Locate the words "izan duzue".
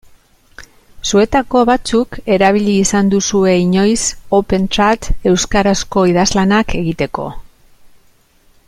2.85-3.53